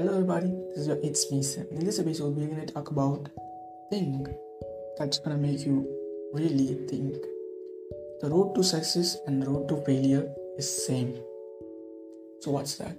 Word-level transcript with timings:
Hello, 0.00 0.14
everybody. 0.14 0.50
This 0.70 0.78
is 0.78 0.86
your 0.86 0.98
It's 1.02 1.30
Me 1.30 1.42
Sam. 1.42 1.66
In 1.70 1.84
this 1.84 1.98
episode, 1.98 2.34
we're 2.34 2.46
going 2.46 2.66
to 2.66 2.72
talk 2.72 2.90
about 2.90 3.28
thing 3.90 4.26
that's 4.96 5.18
going 5.18 5.36
to 5.36 5.46
make 5.46 5.66
you 5.66 5.86
really 6.32 6.68
think. 6.88 7.16
The 8.22 8.30
road 8.30 8.54
to 8.54 8.64
success 8.64 9.18
and 9.26 9.42
the 9.42 9.50
road 9.50 9.68
to 9.68 9.76
failure 9.84 10.26
is 10.56 10.86
same. 10.86 11.12
So 12.40 12.50
what's 12.52 12.76
that? 12.76 12.96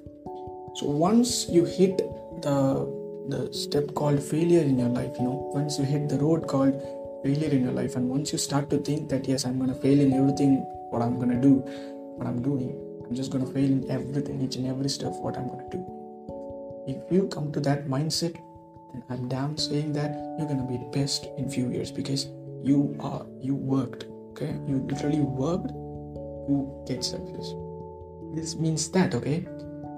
So 0.75 0.91
once 1.05 1.47
you 1.49 1.65
hit 1.65 1.97
the 2.43 2.85
the 3.29 3.51
step 3.51 3.95
called 3.95 4.21
failure 4.21 4.61
in 4.61 4.77
your 4.77 4.89
life, 4.89 5.15
you 5.17 5.23
know, 5.23 5.49
once 5.55 5.79
you 5.79 5.85
hit 5.85 6.07
the 6.07 6.19
road 6.19 6.45
called 6.47 6.79
failure 7.23 7.49
in 7.49 7.63
your 7.63 7.73
life, 7.73 7.95
and 7.95 8.09
once 8.09 8.31
you 8.31 8.37
start 8.37 8.69
to 8.69 8.77
think 8.77 9.09
that 9.09 9.27
yes, 9.27 9.43
I'm 9.43 9.57
going 9.57 9.73
to 9.73 9.79
fail 9.87 9.99
in 9.99 10.13
everything 10.13 10.53
what 10.91 11.01
I'm 11.01 11.15
going 11.15 11.31
to 11.31 11.41
do, 11.41 11.55
what 12.19 12.27
I'm 12.27 12.43
doing, 12.43 12.77
I'm 13.03 13.15
just 13.15 13.31
going 13.31 13.43
to 13.43 13.51
fail 13.51 13.71
in 13.79 13.89
everything, 13.89 14.39
each 14.39 14.57
and 14.57 14.67
every 14.67 14.89
step 14.89 15.13
what 15.13 15.35
I'm 15.35 15.47
going 15.47 15.67
to 15.67 15.77
do 15.77 16.00
if 16.87 16.97
you 17.11 17.27
come 17.27 17.51
to 17.51 17.59
that 17.59 17.87
mindset 17.87 18.33
then 18.93 19.03
i'm 19.09 19.27
damn 19.27 19.57
saying 19.57 19.93
that 19.93 20.11
you're 20.37 20.47
gonna 20.47 20.67
be 20.67 20.79
best 20.91 21.27
in 21.37 21.49
few 21.49 21.69
years 21.69 21.91
because 21.91 22.27
you 22.63 22.95
are 22.99 23.25
you 23.39 23.55
worked 23.55 24.05
okay? 24.31 24.53
You 24.67 24.85
literally 24.89 25.19
worked 25.19 25.69
to 25.69 26.83
get 26.87 27.03
success. 27.03 27.53
This 28.33 28.55
means 28.55 28.89
that 28.91 29.13
okay? 29.15 29.45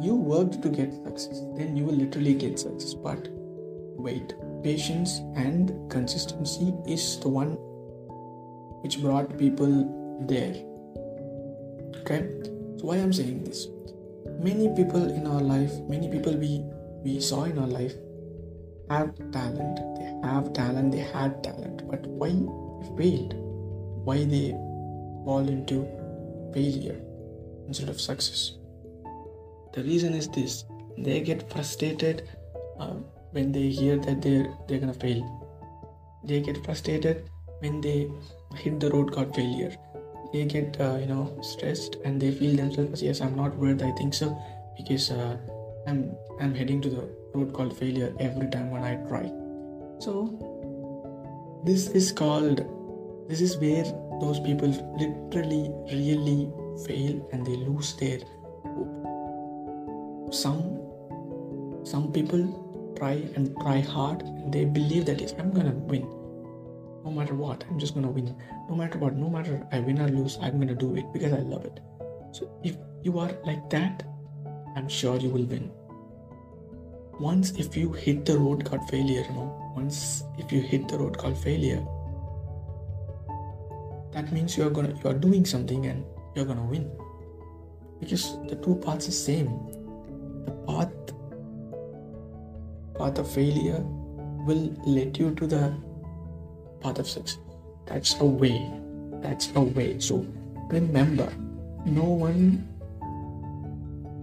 You 0.01 0.15
worked 0.15 0.61
to 0.61 0.69
get 0.69 0.93
success 0.93 1.41
then 1.55 1.75
you 1.77 1.85
will 1.85 1.95
literally 1.95 2.33
get 2.33 2.59
success. 2.59 2.93
But 2.93 3.27
wait 3.31 4.34
patience 4.63 5.20
and 5.35 5.91
consistency 5.91 6.73
is 6.87 7.20
the 7.20 7.29
one 7.29 7.51
which 8.81 9.01
brought 9.01 9.37
people 9.37 10.25
there 10.27 10.55
okay? 11.99 12.27
So 12.77 12.87
why 12.87 12.97
i'm 12.97 13.13
saying 13.13 13.43
this? 13.43 13.67
Many 14.40 14.70
people 14.75 15.09
in 15.09 15.27
our 15.27 15.41
life 15.41 15.73
saw 17.34 17.43
in 17.51 17.57
our 17.57 17.71
life 17.76 17.93
have 18.89 19.13
talent 19.35 19.77
they 19.99 20.09
have 20.23 20.53
talent 20.57 20.91
they 20.95 21.05
had 21.13 21.43
talent 21.43 21.84
but 21.93 22.05
why 22.23 22.29
they 22.29 22.90
failed? 22.98 23.34
Why 24.09 24.17
they 24.25 24.51
fall 25.25 25.48
into 25.48 25.77
failure 26.53 26.99
instead 27.67 27.90
of 27.90 28.01
success? 28.01 28.57
The 29.73 29.84
reason 29.84 30.13
is 30.13 30.27
this 30.27 30.65
they 30.98 31.21
get 31.21 31.49
frustrated 31.51 32.29
uh, 32.79 32.95
when 33.31 33.51
they 33.51 33.70
hear 33.70 33.97
that 33.97 34.21
they're 34.21 34.49
they're 34.68 34.79
gonna 34.79 34.99
fail. 35.05 35.23
They 36.23 36.41
get 36.41 36.63
frustrated 36.65 37.29
when 37.59 37.81
they 37.81 38.12
hit 38.55 38.79
the 38.79 38.91
road 38.91 39.13
called 39.13 39.34
failure. 39.35 39.73
They 40.34 40.45
get 40.45 40.79
uh, 40.79 40.97
you 40.99 41.07
know 41.07 41.23
stressed 41.41 41.97
and 42.03 42.21
they 42.21 42.31
feel 42.31 42.55
themselves 42.55 43.03
yes 43.07 43.20
i'm 43.21 43.35
not 43.40 43.55
worth 43.63 43.84
i 43.87 43.91
think 43.99 44.15
so 44.20 44.29
because 44.77 45.12
uh, 45.12 45.37
i'm 45.87 46.15
i'm 46.39 46.53
heading 46.55 46.81
to 46.81 46.89
the 46.89 47.09
road 47.34 47.53
called 47.53 47.77
failure 47.77 48.13
every 48.20 48.49
time 48.49 48.71
when 48.71 48.84
i 48.84 48.95
try. 49.07 49.23
So 49.99 50.13
this 51.65 51.87
is 51.90 52.12
called 52.12 52.62
this 53.29 53.41
is 53.41 53.57
where 53.57 53.85
those 54.21 54.40
people 54.40 54.70
literally 54.98 55.71
really 55.91 56.51
fail 56.85 57.27
and 57.31 57.45
they 57.45 57.55
lose 57.55 57.95
their 57.98 58.20
hope. 58.63 60.34
Some 60.34 60.62
some 61.84 62.12
people 62.12 62.93
try 62.97 63.13
and 63.35 63.55
try 63.62 63.79
hard 63.81 64.22
and 64.22 64.53
they 64.53 64.66
believe 64.66 65.06
that 65.06 65.22
yes 65.22 65.34
i'm 65.40 65.51
gonna 65.51 65.75
win. 65.94 66.07
No 67.06 67.12
matter 67.12 67.35
what 67.35 67.63
i'm 67.69 67.79
just 67.79 67.95
gonna 67.95 68.09
win. 68.09 68.35
No 68.69 68.75
matter 68.75 68.97
what 68.97 69.16
no 69.16 69.29
matter 69.29 69.66
i 69.72 69.79
win 69.79 70.00
or 70.00 70.07
lose 70.07 70.38
i'm 70.41 70.59
gonna 70.59 70.75
do 70.75 70.95
it 70.95 71.12
because 71.13 71.34
i 71.34 71.40
love 71.40 71.66
it. 71.66 71.79
So 72.31 72.50
if 72.63 72.78
you 73.03 73.19
are 73.19 73.31
like 73.45 73.69
that 73.69 74.03
i'm 74.75 74.88
sure 74.88 75.18
you 75.18 75.29
will 75.29 75.46
win 75.46 75.72
once 77.19 77.52
if 77.52 77.78
you 77.78 77.91
hit 77.91 78.25
the 78.25 78.38
road 78.38 78.66
called 78.66 78.88
failure 78.90 79.25
you 79.28 79.36
know 79.36 79.74
once 79.75 80.24
if 80.38 80.52
you 80.52 80.62
hit 80.62 80.88
the 80.88 80.97
road 80.97 81.18
called 81.18 81.38
failure 81.38 81.86
that 84.12 84.31
means 84.31 84.58
you're 84.58 84.70
gonna 84.70 84.94
you're 85.03 85.14
doing 85.14 85.46
something 85.46 85.86
and 85.86 86.06
you're 86.36 86.46
gonna 86.46 86.66
win 86.66 86.92
because 88.00 88.38
the 88.47 88.56
two 88.56 88.75
paths 88.86 89.08
are 89.08 89.12
same 89.12 89.47
the 90.46 90.52
path 90.68 90.94
path 92.97 93.18
of 93.20 93.30
failure 93.31 93.84
will 94.46 94.76
lead 94.86 95.18
you 95.18 95.34
to 95.36 95.47
the 95.47 95.74
path 96.81 97.00
of 97.00 97.08
success. 97.08 97.40
That's 97.86 98.20
a 98.20 98.26
way. 98.26 98.72
That's 99.22 99.50
a 99.56 99.62
way. 99.62 100.00
So 100.00 100.26
remember, 100.70 101.31
no 101.86 102.03
one 102.03 102.68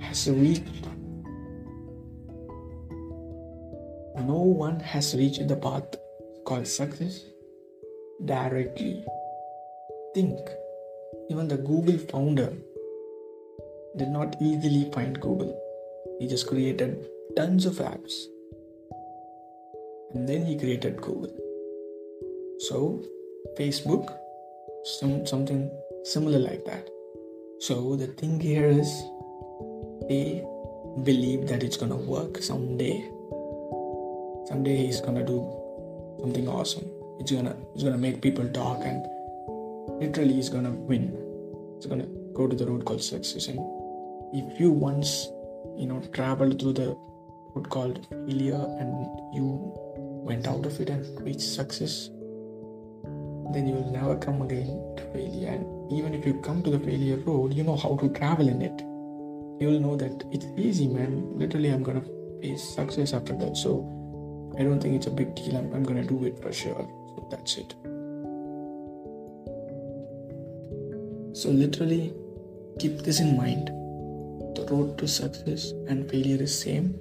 has 0.00 0.28
reached 0.30 0.86
no 4.30 4.40
one 4.62 4.78
has 4.80 5.14
reached 5.14 5.46
the 5.48 5.56
path 5.56 5.96
called 6.44 6.66
success 6.66 7.24
directly. 8.24 9.04
Think. 10.14 10.38
Even 11.30 11.48
the 11.48 11.56
Google 11.56 11.98
founder 11.98 12.52
did 13.96 14.08
not 14.08 14.36
easily 14.40 14.90
find 14.92 15.18
Google. 15.20 15.58
He 16.18 16.28
just 16.28 16.46
created 16.46 17.06
tons 17.34 17.66
of 17.66 17.76
apps. 17.76 18.24
And 20.12 20.28
then 20.28 20.44
he 20.44 20.58
created 20.58 21.00
Google 21.00 21.40
so 22.60 23.02
facebook 23.58 24.08
some 24.84 25.26
something 25.26 25.60
similar 26.04 26.38
like 26.38 26.62
that 26.66 26.88
so 27.58 27.96
the 27.96 28.08
thing 28.20 28.38
here 28.38 28.66
is 28.66 28.90
they 30.08 30.44
believe 31.04 31.46
that 31.48 31.62
it's 31.62 31.76
gonna 31.76 31.96
work 31.96 32.42
someday 32.42 33.08
someday 34.46 34.76
he's 34.76 35.00
gonna 35.00 35.24
do 35.24 35.38
something 36.20 36.48
awesome 36.48 36.84
it's 37.18 37.32
gonna 37.32 37.56
it's 37.74 37.82
gonna 37.82 37.98
make 37.98 38.20
people 38.20 38.46
talk 38.50 38.80
and 38.84 39.06
literally 40.00 40.34
he's 40.34 40.48
gonna 40.48 40.70
win 40.70 41.04
it's 41.76 41.86
gonna 41.86 42.06
go 42.34 42.46
to 42.46 42.56
the 42.56 42.66
road 42.66 42.84
called 42.84 43.02
success 43.02 43.48
and 43.48 43.58
if 44.32 44.60
you 44.60 44.70
once 44.70 45.28
you 45.76 45.86
know 45.86 46.00
traveled 46.12 46.60
through 46.60 46.72
the 46.72 46.88
road 47.54 47.68
called 47.70 48.06
failure 48.10 48.64
and 48.78 49.06
you 49.34 49.72
went 50.30 50.46
out 50.46 50.64
of 50.66 50.80
it 50.80 50.90
and 50.90 51.20
reached 51.20 51.40
success 51.40 52.10
then 53.52 53.66
you 53.66 53.74
will 53.74 53.90
never 53.90 54.16
come 54.16 54.42
again 54.42 54.94
to 54.96 55.02
failure. 55.12 55.48
And 55.48 55.92
even 55.92 56.14
if 56.14 56.24
you 56.24 56.34
come 56.34 56.62
to 56.62 56.70
the 56.70 56.78
failure 56.78 57.16
road, 57.16 57.54
you 57.54 57.64
know 57.64 57.76
how 57.76 57.96
to 57.96 58.08
travel 58.10 58.48
in 58.48 58.62
it. 58.62 58.82
You'll 59.60 59.80
know 59.80 59.96
that 59.96 60.24
it's 60.32 60.46
easy, 60.56 60.88
man. 60.88 61.38
Literally, 61.38 61.68
I'm 61.68 61.82
gonna 61.82 62.02
face 62.40 62.74
success 62.74 63.12
after 63.12 63.36
that. 63.36 63.56
So 63.56 63.84
I 64.58 64.62
don't 64.62 64.80
think 64.80 64.96
it's 64.96 65.06
a 65.06 65.10
big 65.10 65.34
deal. 65.34 65.56
I'm, 65.56 65.72
I'm 65.74 65.84
gonna 65.84 66.04
do 66.04 66.24
it 66.24 66.40
for 66.42 66.52
sure. 66.52 66.74
So 66.74 67.28
that's 67.30 67.56
it. 67.58 67.74
So 71.36 71.50
literally, 71.50 72.14
keep 72.78 72.98
this 73.00 73.20
in 73.20 73.36
mind. 73.36 73.68
The 74.56 74.66
road 74.70 74.98
to 74.98 75.06
success 75.06 75.70
and 75.88 76.10
failure 76.10 76.42
is 76.42 76.58
same. 76.58 76.98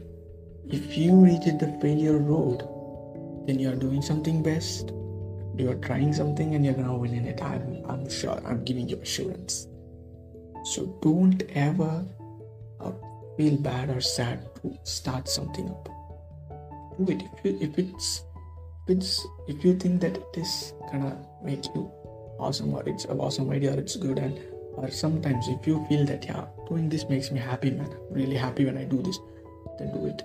If 0.70 0.98
you 0.98 1.16
reach 1.16 1.46
the 1.46 1.78
failure 1.82 2.18
road, 2.18 2.60
then 3.48 3.58
you 3.58 3.72
are 3.72 3.76
doing 3.76 4.02
something 4.02 4.44
best 4.44 4.92
you're 5.60 5.76
trying 5.76 6.14
something 6.14 6.56
and 6.56 6.64
you're 6.64 6.74
gonna 6.74 6.98
win 6.98 7.14
in 7.14 7.26
it. 7.26 7.42
I'm, 7.42 7.84
I'm 7.88 8.10
sure. 8.10 8.42
I'm 8.46 8.64
giving 8.64 8.88
you 8.88 8.98
assurance. 9.02 9.68
So 10.64 10.98
don't 11.02 11.44
ever 11.54 12.06
feel 13.40 13.56
bad 13.58 13.90
or 13.90 14.02
sad 14.02 14.54
to 14.62 14.78
start 14.84 15.30
something 15.30 15.70
up. 15.70 15.88
Do 16.98 17.14
it. 17.14 17.24
If 17.38 17.46
you, 17.46 17.58
if 17.62 17.80
it's 17.80 18.24
if 18.86 18.98
it's 18.98 19.26
if 19.48 19.64
you 19.64 19.76
think 19.76 20.02
that 20.02 20.18
it 20.18 20.38
is 20.38 20.74
gonna 20.92 21.18
make 21.42 21.66
you 21.74 21.90
awesome 22.38 22.74
or 22.74 22.84
it's 22.88 23.06
an 23.06 23.20
awesome 23.20 23.50
idea 23.50 23.74
or 23.74 23.80
it's 23.80 23.96
good 23.96 24.20
and 24.20 24.38
or 24.74 24.92
sometimes 24.92 25.48
if 25.48 25.66
you 25.66 25.86
feel 25.88 26.06
that 26.06 26.26
yeah 26.26 26.46
doing 26.68 26.90
this 26.90 27.08
makes 27.10 27.32
me 27.32 27.40
happy 27.40 27.72
man 27.72 27.90
I'm 27.92 28.14
really 28.14 28.36
happy 28.36 28.66
when 28.66 28.78
I 28.78 28.84
do 28.84 29.02
this 29.02 29.20
then 29.78 29.94
do 29.94 30.06
it. 30.08 30.22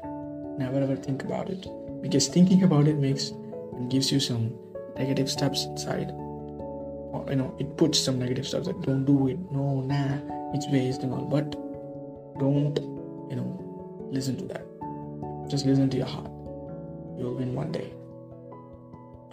Never 0.58 0.80
ever 0.80 0.96
think 0.96 1.22
about 1.22 1.50
it. 1.50 1.66
Because 2.02 2.26
thinking 2.28 2.64
about 2.64 2.88
it 2.88 2.98
makes 2.98 3.30
and 3.30 3.90
gives 3.90 4.10
you 4.10 4.18
some 4.20 4.52
negative 4.98 5.30
steps 5.30 5.64
inside. 5.66 6.10
Or 6.10 7.24
you 7.30 7.36
know 7.36 7.54
it 7.60 7.76
puts 7.76 8.00
some 8.00 8.18
negative 8.18 8.46
steps 8.46 8.66
like 8.66 8.80
don't 8.82 9.04
do 9.04 9.28
it. 9.28 9.38
No 9.52 9.82
nah 9.82 10.18
it's 10.52 10.66
waste 10.68 11.02
and 11.04 11.12
all. 11.12 11.26
But 11.26 11.54
don't 12.38 12.78
you 13.30 13.36
know 13.36 14.08
listen 14.10 14.36
to 14.38 14.44
that. 14.46 14.64
Just 15.48 15.66
listen 15.66 15.90
to 15.90 15.96
your 15.96 16.06
heart. 16.06 16.30
You'll 17.18 17.34
win 17.34 17.54
one 17.54 17.72
day. 17.72 17.92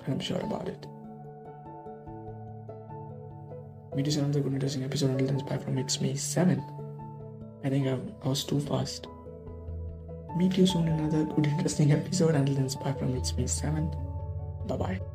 I'm 0.08 0.20
sure 0.20 0.40
about 0.40 0.68
it. 0.68 0.86
Meet 3.96 4.06
you 4.06 4.12
soon 4.12 4.24
another 4.26 4.40
good 4.40 4.54
interesting 4.54 4.84
episode 4.84 5.12
until 5.12 5.28
then 5.28 5.46
bye 5.46 5.58
from 5.58 5.78
it's 5.78 6.00
me 6.02 6.16
seven. 6.16 6.64
I 7.64 7.70
think 7.70 7.88
I, 7.88 7.98
I 8.24 8.30
was 8.30 8.44
too 8.44 8.60
fast. 8.60 9.08
Meet 10.38 10.58
you 10.58 10.66
soon 10.66 10.88
in 10.88 11.00
another 11.00 11.26
good 11.26 11.48
interesting 11.48 11.92
episode 11.92 12.36
until 12.36 12.56
then 12.56 12.70
bye 12.84 12.94
from 12.94 13.16
it's 13.16 13.36
me 13.36 13.48
seven 13.48 13.92
bye 14.68 14.78
bye 14.78 15.11